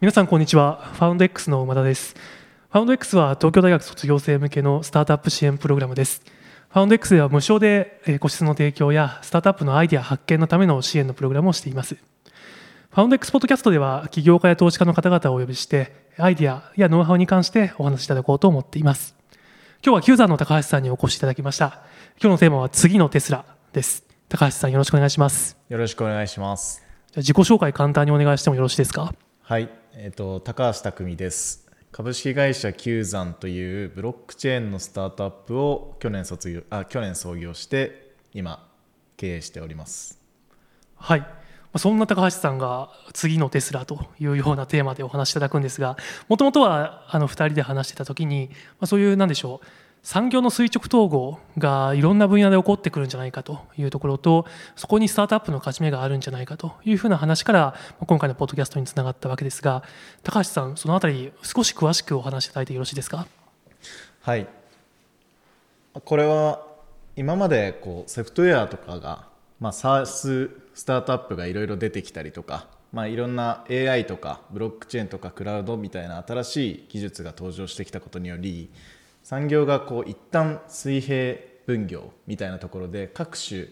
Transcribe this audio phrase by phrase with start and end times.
[0.00, 0.90] 皆さんこんにちは。
[0.94, 2.14] ファウンド X の馬田です。
[2.72, 6.20] ファウンド X は東京大学卒業生向けのスタートアップ支援プログラムです。
[6.68, 11.94] ファウンド X では無償で個室の提供やスタートアップのアイデア発見のための支援のプログラムをしています。
[11.94, 19.14] ファウンド X ポッドキャストでは起業家や投資家の方々をお呼びしてアイデアやノウハウに関してお話しいただこうと思っています。
[19.82, 21.84] 今日は Q ザーの高橋さんにお越しいただきました。
[22.20, 24.04] 今日のテーマは次のテスラです。
[24.28, 25.56] 高橋さんよろしくお願いします。
[25.68, 26.82] よろしくお願いします。
[27.16, 29.14] 自己紹介簡単にお願いしてもよろしいですか？
[29.46, 31.68] はいえっ、と高橋匠です。
[31.92, 38.66] 株式会社 Q ザンというブロックチェーンのスタートアップを去年卒業あ去年創業して今
[39.18, 40.18] 経営しております。
[40.96, 41.26] はい。
[41.76, 45.98] そんな高橋さんが次のテスラというようなテーマでお話しいただくんですが
[46.28, 48.48] もともとはあの2人で話してた時に、
[48.80, 49.66] ま、そういうなんでしょう
[50.04, 57.74] 産業の垂直統合がいろんな分野で起こってくるんじゃないかというところとそこにスタートアップの勝ち目があるんじゃないかというふうな話から
[58.06, 59.82] 今回のポッドキャストにつながったわけですが
[60.22, 63.26] 高橋さんそのあたり少し詳しくお話しいただいてよろしいですか？
[64.20, 64.46] はい。
[66.04, 66.66] これは
[67.16, 69.26] 今までこうソフトウェアとかが、
[69.58, 78.70] まあ、SaaS スタートアップがいろいろ出てきたりとかまあ、いろんな AI とかブロックチェーンとかクラウドみたいな新しい技術が登場してきたことにより
[79.24, 83.68] 産業がこう一旦水平分業みたいなところで各種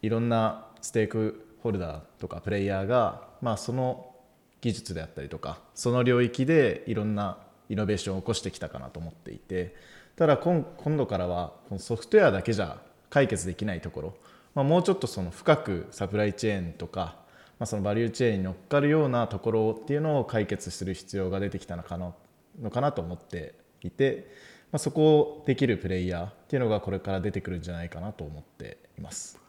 [0.00, 4.14] いろんなステークホルダーとかプレイヤーが、まあ、その
[4.62, 7.36] 技術であったりとかその領域でいろんな
[7.68, 9.74] イノベーションを起こしてきたかなと思っていて
[10.16, 10.64] ただ今
[10.96, 12.78] 度からはソフトウェアだけじゃ
[13.10, 14.14] 解決できないところ、
[14.54, 17.16] まあ、もうちょっとその深くサプライチェーンとか、
[17.58, 22.14] まあ、そのバリューチェーンに乗っかるようなところっていうのを解決する必要が出てきたのかな
[22.62, 24.30] のかなと思っていて、
[24.72, 29.40] まあ、そこをできるプレイヤーっていうのがこれから出てくるんじゃないかなと思っています。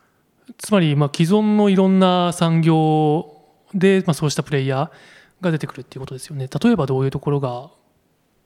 [0.57, 3.35] つまりまあ既存のいろんな産業
[3.73, 6.47] でまあそうしたプレイヤーが出てくるっていうことですよね。
[6.47, 7.69] 例えばどういうところが？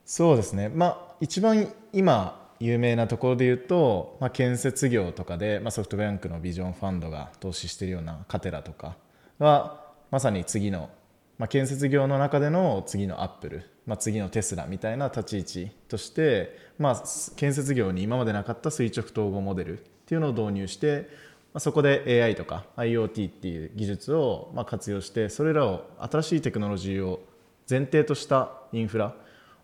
[0.05, 0.69] そうですね。
[0.69, 8.95] まあ一番今有名なところで言うと、まあ、建設業とかで、まあ、ソフトバンクのビジョンファンドが投資しているようなカテラとか
[9.37, 10.89] はまさに次の、
[11.37, 17.03] まあ、建設業の中での次のアップルまあ、次のテスラみたいな立ち位置として、まあ、
[17.35, 21.09] 建設業に今までなかった垂直統合モデルっていうのを導入して、
[21.53, 27.23] まあ、そこで AI とか IoT っていう技術をまあ活用してそれらを新しいテクノロジーを
[27.69, 29.15] 前提としたインフラ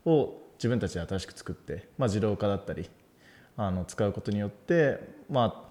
[0.06, 2.90] を自分たちで新しく作って、まあ、自動化だったり
[3.56, 5.70] あの使うことによって、まあ、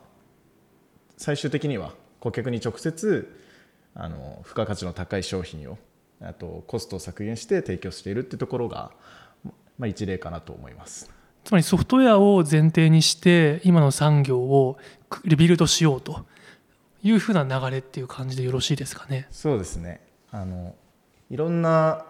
[1.17, 3.35] 最終的には顧客に直接
[3.95, 5.79] あの付加価値の高い商品を
[6.21, 8.91] あとコストを削減して提供しているっていうところが、
[9.79, 11.11] まあ、一例かなと思います。
[11.45, 14.77] つまりソフトウェアを前提にして今の産業を
[15.25, 16.27] リビルドしようと
[17.03, 19.29] いうふうな流れっていう感じでよろしいですかね？
[19.31, 20.01] そうですね。
[20.31, 20.75] あの
[21.31, 22.05] いろんな、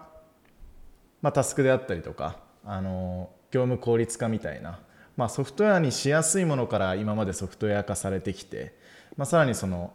[1.21, 4.79] まあ、タスクであったりとかあの業務効率化みたいな、
[5.15, 8.75] まあ、ソフトウェアにしやすいものから今までソフトウェア化されてきて、
[9.15, 9.93] まあ、さらにその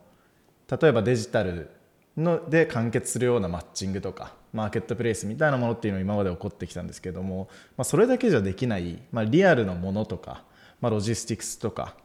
[0.71, 1.71] 例えばデジタル
[2.17, 10.45] ので完結するようなマッチングとかマーケットプレイスみたいなものっていうのが今まで起こってきたんですけども、まあ、それだけじゃできない、まあ、リアルのものとか、
[10.81, 11.97] まあ、ロジスティクスとか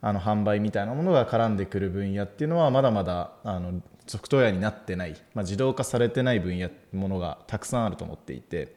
[0.00, 8.76] あの販売みたいなものが絡んでくる分野っていうのはまだまだあのソフトウェアになってない、まあ、自動化されてない分野ものがたくさんあると思っていて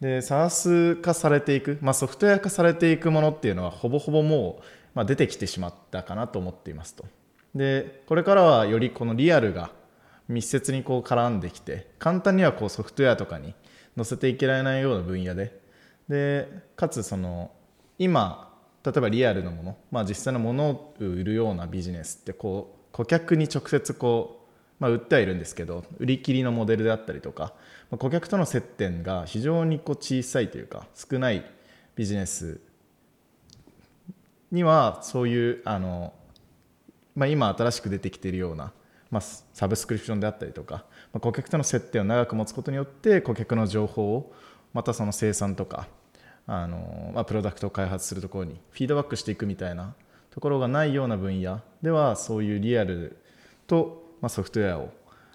[0.00, 4.62] で SaaS 化されていく、まあ、ソフトウェア化されていくものっていうのはほぼほぼもう、
[4.94, 7.04] まあ、出てきてしまったかなと思っていますと。
[7.54, 9.70] でこれからはよりこのリアルが
[10.32, 13.54] 密接にこう絡んできて簡単にはこうソフトウェアとかに
[13.96, 15.60] 載せていけられないような分野で。
[16.08, 17.52] でかつその
[17.98, 18.52] 今
[18.84, 24.40] 例えばリアルのもの、まあ、実際のものを売るようなビジネスってこう顧客に直接こ
[24.80, 27.54] う、まあ、売ってはいるんですけど売り切りのモデルであったりとか、
[27.90, 31.44] まあ、顧客との接点が非常にこう小さいというか少ない
[31.94, 32.60] ビジネス
[34.50, 36.12] にはそういうあの、
[37.14, 38.72] まあ、今新しく出てきているような
[39.12, 44.32] まあ、サブスクリプションであったりとか、まあ、顧客との接点を長く持つことによって顧客の情報を
[44.72, 45.86] またその生産とか
[46.46, 49.94] あの、まあ、プロダクトを開発するところにフィードバックしていくみたいな
[50.30, 53.18] ところがないような分野ではそういうリアル
[53.66, 54.90] と、まあ、ソフトウェアを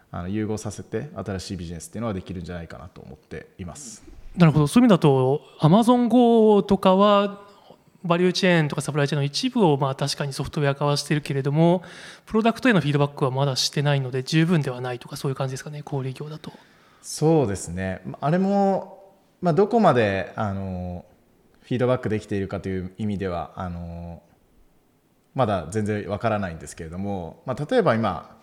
[0.10, 4.04] あの融合させて新しいビジネスっていうのはできるんじゃないかなと思っています。
[4.36, 7.47] なるほどそういう意味だとアマゾン GO とかは
[8.04, 11.84] バリューチェーンとかサプライチェーンの一部をまあ確かにソフトウェア化はしているけれども
[12.26, 16.52] プロダクトへのフィードバックはまだしてないので十分ではないとかそういう感じですかね小売業だと。
[17.02, 21.06] そうですねあれも、まあ、どこまであの
[21.62, 24.22] フィードバックできているかという意味ではあの
[25.36, 28.36] まだ全然わからないんですけれども、まあ、例えば今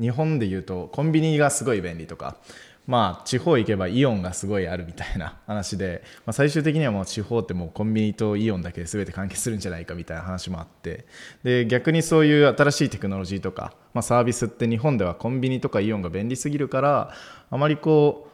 [0.00, 2.36] 日本でいうとコンビニがすごい便利とか
[2.86, 11.06] まあ、地方行けばイオンがすごいあるみたいな 話で、まあ、最終的にはもう地方ってもうコンビニとイオンだけで全て完結するんじゃないかみたいな話もあって
[11.44, 17.14] で逆にそういう新しいテクノロジーとか、まあ、サービスって日本ではコンビニとかイオンが便利すぎるから
[17.50, 18.30] あまりこう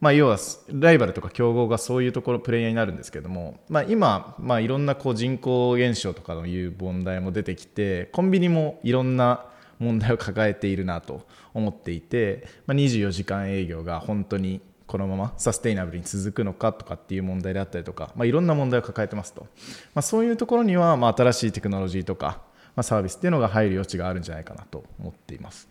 [0.00, 0.36] まあ、要は
[0.68, 9.46] ライバルとか競合がそういうところプレイヤーになるんですけども、まあ、今、まあ、いろんなこう人口減少とかのいう問題も出てきてコンビニもいろんな
[9.78, 19.46] 問題を抱えているなと思っていて、まあ、24時間営業が本当にこのままサステイナブルに続くのかとかっていう問題であったりとか、まあ、いろんな問題を抱えてますと、
[19.94, 22.42] まあ、そういうところにはまあ新しいテクノロジーとか、
[22.76, 25.68] まあ、サービスっていうのが入る余地があるんじゃないかなと思っています。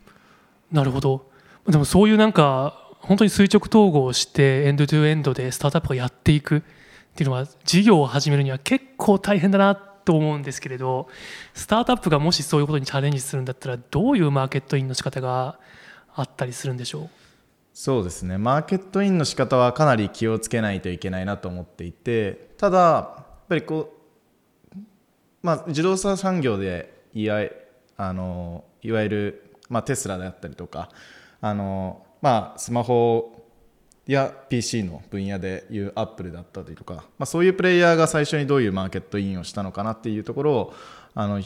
[0.71, 1.29] なるほど。
[1.67, 6.61] でもそういうなんか本当に垂直統合してエンドトゥエンドでスタートアップがやっていくっ
[7.15, 11.07] ていうのは事業を始めるには結構大変だなってと思うんですけれど
[11.53, 15.57] スタートアップがもしそういうことにチャレンジするんだったらどういうマーケットインの仕方が
[16.15, 17.09] あったりするんでしょう？
[17.73, 18.38] そうですね。
[18.38, 23.95] マーケットインの仕方はかなり気をつけないといけないなと思っていてただやっぱりこ
[24.75, 24.77] う、
[25.41, 27.41] まあ、自動車産業でいわ
[27.97, 30.89] あのいわゆる、まあ、テスラであったりとか
[31.41, 33.43] あの、まあ、スマホ
[34.11, 40.73] や PC の分野でいうアップルだったりとか、まあ、そういうプレイヤーが最初にどういうマーケットインをしたのかなっていうところを
[41.15, 41.41] あの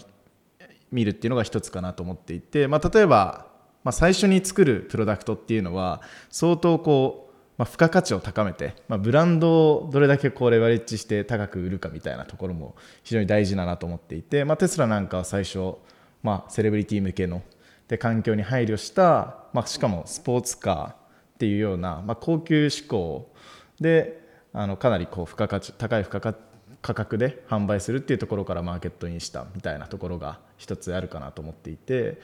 [0.92, 3.48] 見るっていうのが一つかなと思っていて、まあ、例えば、
[3.84, 6.02] まあ、最初に作るプロダクトっていうのは
[6.32, 15.76] 相当こう、まあ、付加価値を高めて、まあ、ブランドをどれだけこうレバレッジして高く売るかみたいなところも非常に大事だなと思っていて、まあ、テスラなんかは最初、
[16.24, 17.44] まあ、セレブリティ向けの
[17.88, 21.07] で環境に配慮した、まあ、しかもスポーツカー
[21.38, 23.32] っていうような、まあ、高級志向
[23.80, 26.48] であのかなりこう付加価値高い付加価値
[26.82, 32.20] 価格で販売するっていうところからマーケットインしたみたいなところが一つあるかなと思っていて、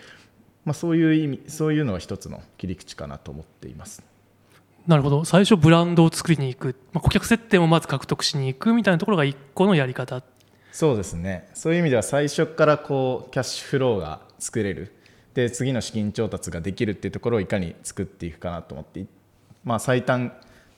[0.63, 4.04] まあ、そういう意味そういうのは一つの切り口かなと思っています。
[4.88, 5.24] なるほど。
[5.24, 10.21] 最初ブランドを作りに行く、まあ、顧客接点をまず獲得しに行くみたいなところが一個のやり方。
[10.71, 11.50] そうですね。
[11.54, 14.94] そういう意味では最初からこうキャッシュフローが作れる
[15.33, 19.06] で次の資金調達ができるっていうところをいかに作っていくかなと思って
[19.63, 20.33] まあ、最短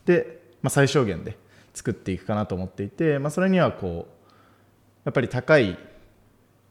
[0.05, 1.37] で、まあ、最小限で
[1.73, 4.15] 作っていくかなと思っていて、まあ、それにはこう
[5.03, 5.77] やっぱり高い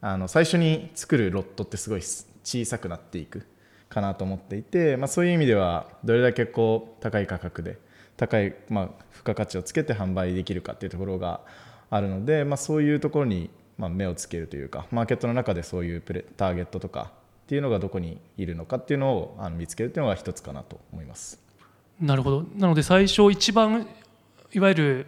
[0.00, 3.46] あの最初に作るロットってすごい小さくなっていく
[3.88, 7.78] かなと思っていて、まあ、そういう意味ではどれだけこう高い価格で
[8.16, 11.40] 高い、まあ、付加価値をつけて販売できるかっていうところが
[11.90, 17.12] あるので、まあ、そういうところにま目をつけるというかマーケットの中でそういうプレターゲットとか
[17.44, 21.38] っていうのがどこにいるのかっていうのをあの見つけるっていうのが一つかなと思います。
[22.00, 22.44] なるほど。
[22.56, 23.86] なので最初一番
[24.52, 25.06] いわゆる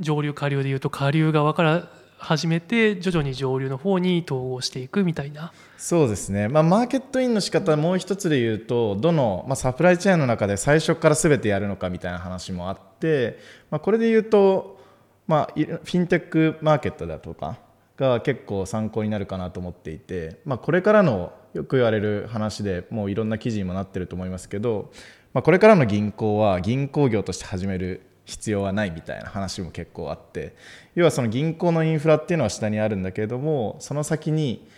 [0.00, 1.88] 上流下流でいうと下流側から
[2.18, 5.52] 始めて徐々に上流の方に統合していくみたいな。
[5.76, 13.38] そうですね、まあ、マーケットインの仕方もう一つで言うとどの、まあ、サプライチェーンの中で最初から全てやるのかみたいな話もあって、
[13.70, 14.80] まあ、これで言うと、
[15.28, 17.58] まあ、フィンテックマーケットだとか
[17.98, 24.90] が結構参考になるかなと思っていて、まあ、これからのよく言われる話でもういろんな記事にもなってると思いますけど
[25.32, 30.54] まあ、これからの銀行は銀行業として始める必要はないみたいな話も結構あって
[30.94, 34.68] 要はその銀行のインフラっていうのは下にあるんだけれどもその先に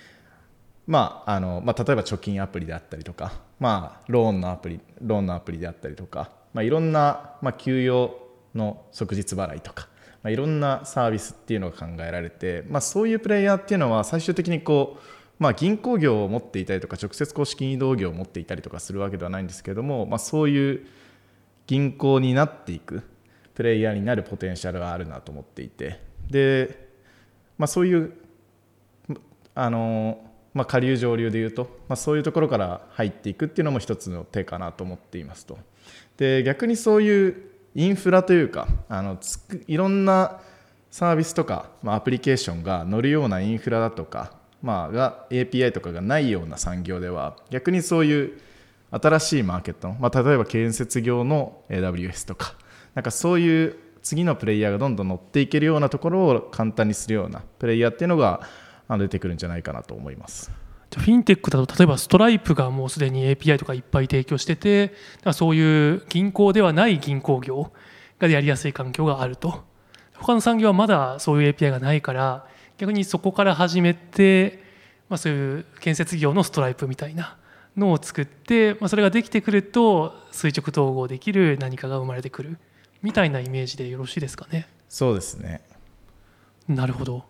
[0.87, 8.17] まああのまあ、例えば貯金アプリであったりとか、まあ、ローンのアプリローンのアプリであったりとか、まあ、いろんな、まあ、給与
[8.57, 9.89] の即日払いとか、
[10.23, 20.87] まあ、いろんなサービスっていうのが考えられて、まあ、そういうプレイヤーっていうのは最終的にこうまあ、銀行業を持っていたりとか直接公式移動業を持っていたりとかするわけではないんですけども、まあ、そういう
[21.67, 23.03] 銀行になっていく
[23.55, 25.99] プレイヤーになるポテンシャルがあるなと思っていて
[26.29, 26.89] で、
[27.57, 28.13] まあ、そういう
[29.55, 30.21] あの、
[30.53, 35.59] まあ、下流上流でいうと、まあ、そういうところから入っていくっていうのも一つの手かなと思っていますと。
[36.19, 40.41] で逆にそういうインフラというかあのつくいろんな
[40.91, 48.41] サービスとか、まあ、アプリケーションが乗るようなインフラだとかまあ、が API とかがないような産業では逆にそういう
[48.91, 52.55] 新しいマーケットの、まあ、例えば建設業の AWS とか
[52.95, 58.41] なんかそういう次のプレイヤーがどんどん乗っていけるようなところを簡単にするようなプレイヤーっていうのが
[58.89, 60.51] 出てくるんじゃないかなと思います。
[60.97, 64.93] フィンテックだと例えばストライプがもうすでに API とかいっぱい提供してて
[65.33, 67.73] そういう銀行ではない銀行業
[68.19, 69.69] がやりやすい環境があると。
[70.15, 74.63] 他の産業はまだそういう API がないから逆にそこから始めて、
[75.09, 77.39] まあ、そういう建設業のストライプみたいな
[77.77, 82.59] のを作って、まあ、それができてくると垂直統合できる何かが生まれてくる
[83.03, 84.69] みたいなイメージでよろしいですかね。
[84.89, 85.63] そうですね。
[86.69, 87.25] なるほど。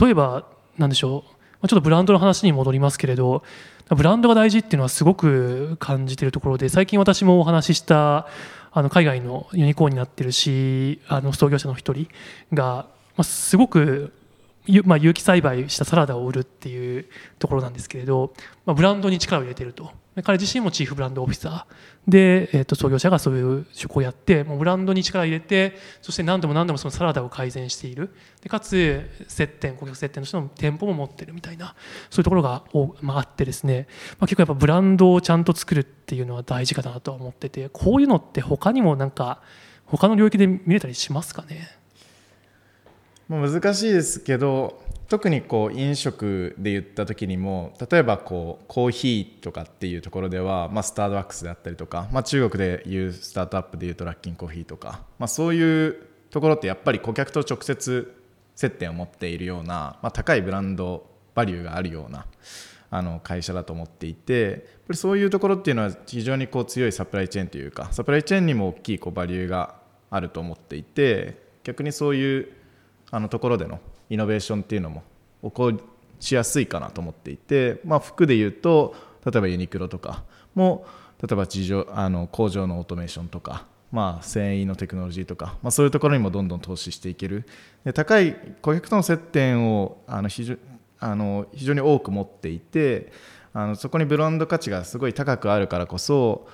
[0.00, 0.46] 例えば
[0.78, 3.42] 何でしょうちょっとブランドの話に戻りますけれど
[3.88, 8.28] ブランドが大事っていうのはすごく感じてるところで最近私もお話しした
[8.72, 12.08] あの海外のユニコーンになってるしあの創業者の一人
[12.54, 12.86] が、
[13.16, 14.12] ま、すごく
[14.84, 17.06] まあ、有機栽培したサラダを売るっていう
[17.38, 18.32] ところなんですけれど、
[18.64, 19.90] まあ、ブランドに力を入れてると。
[20.22, 22.10] 彼自身もチーフブランドオフィサー。
[22.10, 28.12] で、えー、と創業者がそういう職をやってもうブランドに力を入れてそして何度も何度もそのサラダを改善している。
[28.42, 31.74] でかつ接点顧客接点としての店舗も持ってるみたいな
[32.10, 32.64] そういうところが、
[33.00, 33.86] まあ、あってですね、
[34.18, 39.40] まあ、結構やっぱブランドをちゃんと作るっていうのは大事かなとは思っててこういうのって他にもなんか
[39.86, 41.79] 他の領域で見れたりしますかね？
[43.36, 55.96] 難しいですけど特にこう飲食で言った時にも例えばこうコーヒーとかっていうところでは、まあ、スターバックスであったりとか、まあ、中国でいうスタートアップでいうとラッキンコーヒーとか、まあ、そういう
[56.30, 58.16] ところってやっぱり顧客と直接
[58.56, 62.26] 接点を持っているような、まあ、高いブランドバリューがあるような
[62.90, 69.76] あの会社だと思っていてやっぱりそういうところっていうのは非常にこう強いサプライチェーンというかサプライチェーンにも大きいこうバリューが
[70.10, 72.59] あると思っていて逆にそういう
[73.10, 75.02] あのところでのイノベーションっていうのも
[75.42, 75.72] 起こ
[76.20, 80.24] しやすいかなと思っていて、まあ、服でいうと例えばユニクロとか
[80.54, 80.86] も
[81.22, 87.46] 例えば地上あの工場のオートメーションとか、まあ、繊維のテクノロジーとか、まあ、そういうところにもどんどん投資していける。
[87.84, 90.56] で高い顧客との接点をあの非常
[90.98, 93.10] あの非常に多く持っていて
[93.52, 96.46] あのそこにブランド価値がすごい高くあるからこそ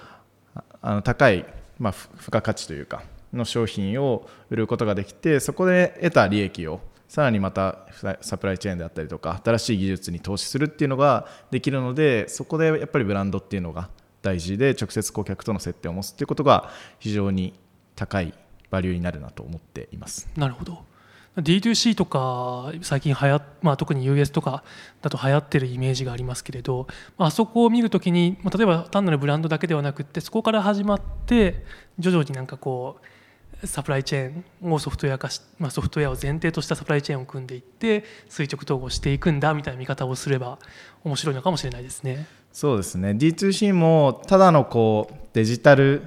[0.81, 1.45] あの高い、
[1.79, 7.87] まあ、付加価値というかの商品を売ることができてそこで得た利益をさらにまた
[8.21, 13.89] サプライチェーンであったりとか新しい技術に投資するっていうのができるのでそこでやっぱりブランドっていうのが
[14.23, 17.55] 大事で直接顧客との接点を持つっていうことが非常に
[17.95, 18.35] 高い
[18.71, 20.29] バリューになるなと思っています。
[20.37, 20.85] なるほど
[21.37, 24.65] D2C とか最近はや、まあ、特に US とか
[25.03, 26.87] だと流行ってるイメージがありますけれど
[27.19, 31.63] まあそこを見るときに例えば単なるブランドだけではなくてそこから始まって
[31.99, 33.07] 徐々になんかこう
[33.65, 40.59] サプライチェーンをソフトウェア化し、まあ、ソフトウェアを前提としたサプライチェーンを組んでいって垂直統合していくんだみたいな見方をすれば
[41.05, 42.27] 面白いのかもしれないですね。
[42.53, 46.03] そうですね D2C もただのこうデジタル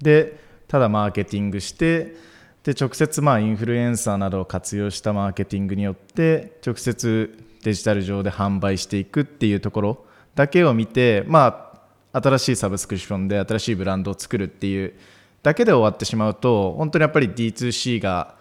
[0.00, 2.16] でただマーケティングして
[2.62, 11.78] で直接まあインフルエンサーなどを活用したマーケティングによって直接デジタル上で販売していくっていうところだけを見て、ま
[12.12, 14.94] あ、新しいサブスクリプションで新しいブランドを作るっていう
[15.44, 18.34] だけで終わってしまうと本当にやっぱり D2C が、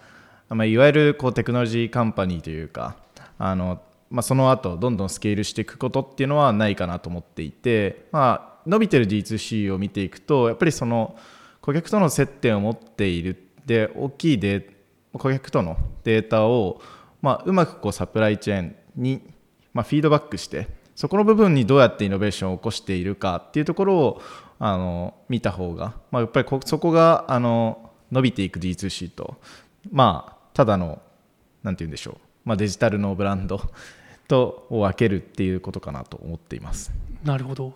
[0.50, 2.95] まあ、いわゆるこうテクノロジーカンパニーというか
[3.38, 11.17] あの、まあ、その後どんどんスケールしていくことっていうのはないかなと思っていて、まあ、伸びてる D2C を見ていくとやっぱりその
[11.60, 14.69] 顧客との接点を持っているで大きいデ
[15.12, 16.81] 顧客とのデータを、
[17.22, 19.22] まあ、うまくこうサプライチェーンに、
[19.74, 24.22] まあ、フィードバックしてそこの部分にどうやってイノベーションを起こしているかっていうところを
[24.65, 29.36] あの見た方が、まあ、やっぱりそこがあの伸びていく D2C と、
[29.91, 31.01] まあ、ただの
[31.63, 33.60] なんて言うんでしょう、まあ、デジタルのブランド
[34.29, 36.93] とを分けるっていうことかなと思っています。
[37.25, 37.72] なるほど。
[37.72, 37.75] そうい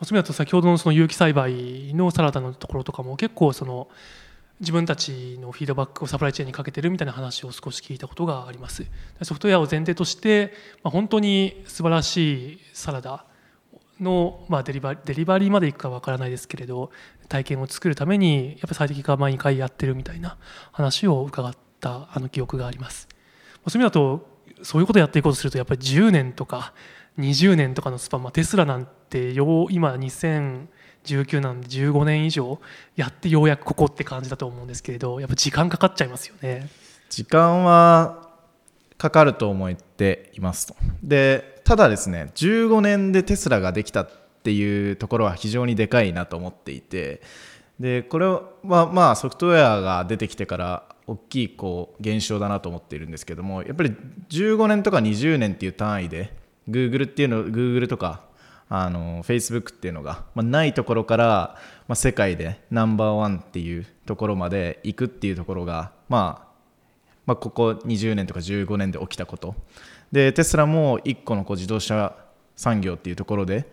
[0.00, 3.86] 意味だと先ほどのその有機栽培のサラダのところとかも結構その
[4.58, 8.84] 自分たちのフィードバックをサプライチェーンにかけてるみたいな話を少し聞いたことがあります。
[9.22, 13.24] ソフトウェアを前提として、まあ、本当に素晴らしいサラダ
[14.00, 16.90] の、まあ、デリバデリバリーまでいくかわからないですけれど
[17.28, 20.36] 体験を作るためにやっぱ最適化毎回やってるみたいな
[20.72, 23.08] 話を伺ったあの記憶があります。
[23.68, 26.72] そういう意味だとそういうことをやっていこうとするとやっぱり10年とか
[27.18, 32.60] 20年とかのスパン、まあ、テスラなんてよう今2019なんで15年以上
[32.96, 36.68] やってようやくここって感じだと思うんですけれどやっぱ時間かかっちゃいますよね。
[37.08, 38.30] 時間は
[38.98, 40.74] かかると思っていますと。
[41.02, 44.10] でただですね15年でテスラができたっ
[44.42, 47.22] ていうところは非常にでかいなと思っていて
[47.80, 53.94] でこれはまあソフトウェアが出てきてから大きいこう現象だなと思っているんですけどもやっぱり
[54.30, 56.34] 15年とか20年っていう単位で
[56.68, 58.24] Google っていうの Google とか
[58.68, 66.48] あの Facebook っていうのが、まあ、ないところから、まあ、世界でナンバーワンっていうところまで行くっていうところが、まあ、
[67.26, 69.54] まあここ20年とか15年で起きたこと。
[70.14, 72.14] でテスラも1個のこう自動車
[72.54, 73.68] 産業っていうところで、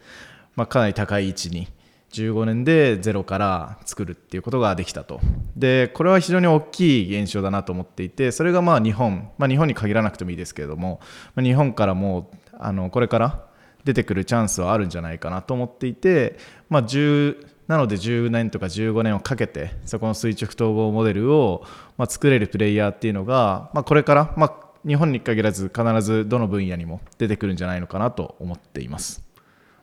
[0.56, 1.68] まあ、かなり高い位置に
[2.14, 5.22] 15年でゼロから作るっていうことができたと。
[5.56, 11.00] でこれは非常に大きい現象だなと思っていてそれがまあ日本、まあ、日本に限らなくてもいいですけれども、
[11.36, 13.46] まあ、日本からもあのこれから
[13.84, 21.64] 出てくるチャンスはあるんじゃないかなと思っていて、まあ、10なので10年とか15年をかけてそこの垂直統合モデルを、
[21.98, 29.24] まあ、作れるプレイヤーっていうのが、まあ、これから、まあ、日本に限らず必ずどの分野にも出てくるんじゃないのかなと思っています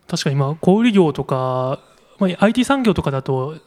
[0.06, 1.80] 確かに今小売業とか、
[2.18, 3.58] まあ、IT 産業とかだと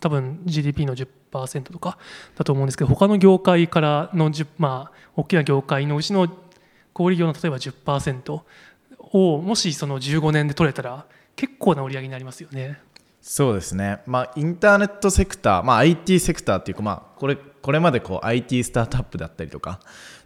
[0.00, 1.98] 多分 GDP の10%とか
[2.36, 6.28] だと思うんですけど他の業界からの10、まあ、大きな業界のうちの
[6.92, 8.40] 小売業の例えば10%
[9.12, 12.80] をもしその15年で取れたら結構な売り上げになりますよね。
[13.22, 19.80] そうですね、まあ、インターネットセクター、まあ、IT セクターっていうか、まあ、これこれまでこう IT スタートアップだったりとか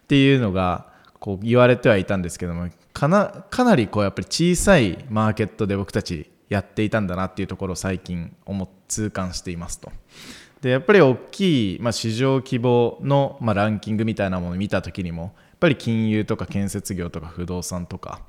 [0.05, 0.87] っていうのが
[1.19, 9.91] こう言われてはいたんですけどもかなかなりこうやっぱり小さいマーケットで僕たちやっていたんだなっていうところを最近思痛感していますと。
[10.61, 18.23] でやっぱり大きい、まあ、市場規模の、まあ、ランキングみたいなものを見た時にもやっぱり金融とか建設業とか不動産とか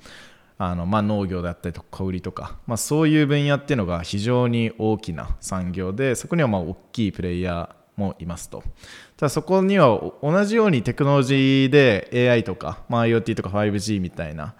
[0.58, 8.63] あのまあ、農業だったりとか小売りとか、まあ、そういう分野っていうのが非常に大きな産業でそこにはまあ大きいプレイヤーもいますと
[9.17, 14.55] ただそこには同じようにテクノロジーで AI とか、まあ、IoT とか 5G みたいな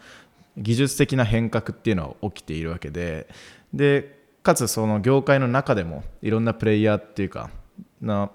[0.58, 3.28] 技術的な変革っていうのは起きているわけで
[3.74, 7.50] でかつその業界の中でもいろんなプレイヤーっていうか
[8.00, 8.30] な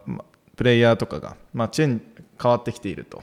[0.56, 2.02] プレイヤーとかが、まあ、チェン
[2.40, 3.22] 変わってきていると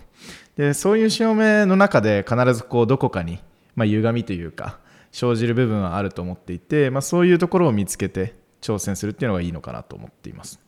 [0.55, 3.39] でそういう潮目の中で必ずこうどこかに
[3.77, 4.79] まあ、歪みというか
[5.13, 10.59] 生じる部分はあると思っていて、まあ、そういうところを見つけて挑戦するっていうのがいいのかなと思っています。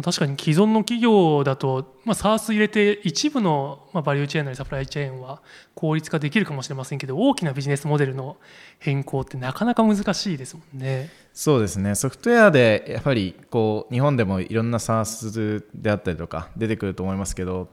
[0.00, 5.42] 確かに既存の企業だと、まあ、SARS 入れて一部の、ま、バリューチェーンなりサプライチェーンは
[5.74, 8.38] 効率化できるかもしれませんけど大きなビジネスモデルの
[8.78, 11.10] 変更ってなかなか難しいですもんね。
[11.34, 17.68] そうですねソフトウェアでやっぱりこう日本でもいろんな SARS であったりとか出てくると思いますけど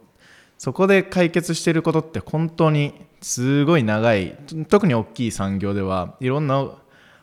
[0.57, 6.63] そこで解決していることって本当にすごい長い特に大きい産業ではいろんな、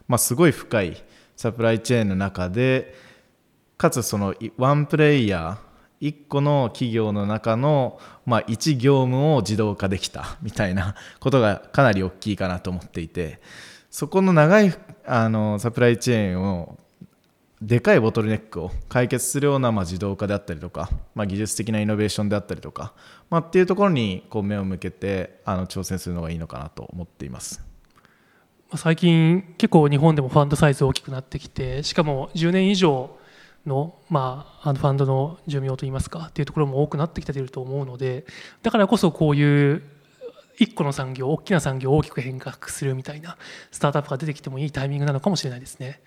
[0.08, 1.04] まあ、すごい深い
[1.36, 2.94] サプライチェーンの中で
[3.76, 13.40] かつそのワンプレイヤー1個の企業の中の、まあ、1業務を自動化できたみたいなことがかなり大きいかなと思っていて
[13.90, 14.74] そこの長い
[15.06, 16.78] あのサプライチェーンを
[17.62, 22.92] でかいボトルネックを解決するようなまあ自動化であったりとか、まあ、技術的なイノベーションであったりとか、
[23.30, 27.62] まあ、っていうところにこう目を向けてあの挑戦するのがいいのかなと思っています。
[28.74, 33.16] 最近結構日本でもファンドサイズ大きくなってきてしかも10年以上
[33.66, 38.24] の,、まあ、あのファンドの寿命といいますかっていうところも多くなってきていると思うので
[38.62, 39.82] だからこそこういう
[40.58, 43.36] 一個の産業大きな産業を大きく変革するみたいな
[43.70, 46.00] スタートアップが出てきてもいいタイミングなのかもしれないですね。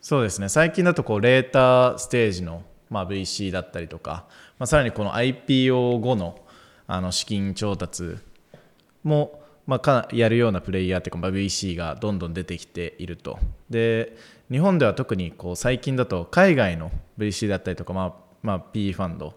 [0.00, 4.26] そうですね最近だとこうレーターステージの、まあ、VC だったりとか、
[4.58, 6.40] まあ、さらにこの IPO 後の
[6.86, 8.18] あの資金調達
[9.02, 13.38] も、まあ、やるようなプレイヤーというか、まあ、VC がどんどん出てきていると。
[13.70, 14.16] で
[14.50, 19.34] 日本では特にこう最近だと海外の VC だったりとか、まあまあ、PE ファンド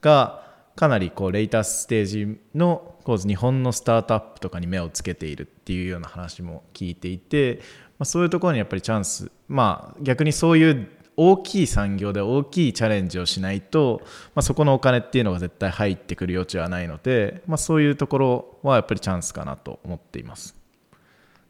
[0.00, 7.60] がかなりこうレーターステージのこう日本のスタートアップとかに目をつけているっていうような話も聞いていて、
[7.98, 10.88] まあ、そういうところにやっぱりチャンスまあ逆にそういう
[11.20, 14.00] 大きい産業で大きいチャレンジをしないと、
[14.36, 20.54] まあ、そこのお金っていうのが絶対入ってくる余地はないので、まあ、そういうところはやっぱりチャンスかなと思っています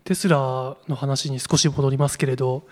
[0.05, 2.65] テスラの話に少し戻りますけれど、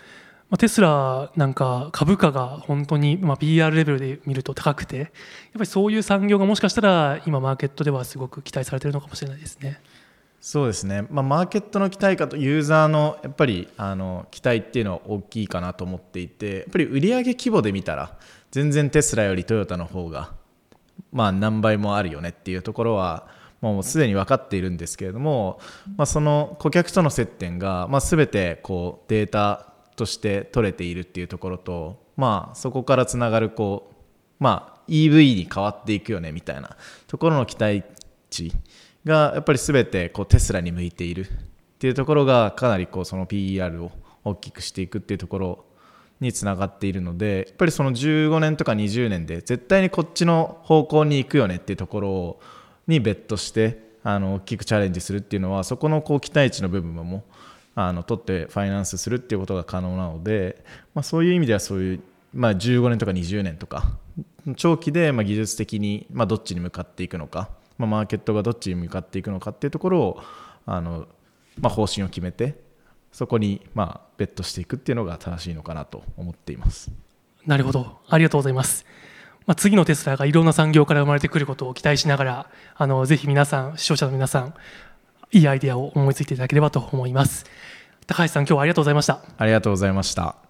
[0.49, 5.09] まあ、テスラなんか株価が本当に、まあ、PR レベルで見ると高くてやっ
[5.53, 9.83] ぱりそういう産業がもしかしたら今マーケットではすごく期待されてるのかもしれないですね。
[10.47, 18.17] そうですね、まあ、マーケットの期待かとユーザーのやっぱりあの期待っていうのは大きいかなと思っていてやっぱり売上規模で見たら
[18.53, 20.35] 全然テスラよりトヨタの方が
[21.11, 23.27] まあ何倍もあるよねっていうところは
[23.61, 25.59] もうすでに分かっているんですけれども、
[25.97, 33.95] まあ、その顧客との接点が、まあ、全てこうデータとして取れているっていうところと、まあ、そこからつながるこう、
[34.39, 36.77] まあ、EV に変わっていくよねみたいな
[37.09, 37.83] ところの期待
[38.31, 38.53] 値
[39.07, 41.29] がやっぱり全てこうテスラに向いているっ
[41.79, 43.93] ていうところがかなりこうその PER を
[44.25, 45.65] 大きくしていくっていうところ
[46.21, 52.41] につながっているのでやっぱりその15年とか20年で絶対にこっちの方向に行くよねっていうところ
[52.87, 57.25] にベットしてあの大きくチャレンジするっていうのはそこのこう期待値の部分も
[57.75, 60.65] あの取ってファイナンスするっていうことが可能なので、
[60.95, 62.01] まあ、そういう意味ではそういう、
[62.33, 63.99] まあ、15年とか20年とか
[64.57, 70.23] 長期でま技術的にまどっちに向かっていくのかまあ、マーケットがどっちに向かっていくのかっていうところを
[70.65, 71.07] あの、
[71.61, 72.59] まあ、方針を決めて
[73.13, 76.91] そこにまあベットしていくっていうのが正しいのかなと思っています。
[77.47, 77.99] なるほど。
[78.09, 78.85] ありがとうございます、
[79.47, 84.55] まあ、次のテスラがいろんな産業から生まれてくることを期待しながらあのぜひ皆さん視聴者の皆さん
[85.31, 87.45] いいアイデアを思いついていただければと思います。
[88.07, 89.21] 高橋さん今日はありがとうございました。
[89.39, 90.46] ありがとうございました